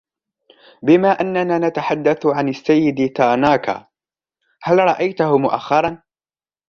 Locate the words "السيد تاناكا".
2.49-3.87